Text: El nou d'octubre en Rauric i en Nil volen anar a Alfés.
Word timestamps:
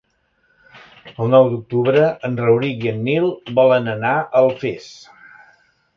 El 1.25 1.29
nou 1.33 1.49
d'octubre 1.51 2.07
en 2.29 2.39
Rauric 2.45 2.87
i 2.87 2.91
en 2.93 3.03
Nil 3.11 3.31
volen 3.61 3.93
anar 3.97 4.15
a 4.17 4.25
Alfés. 4.45 4.89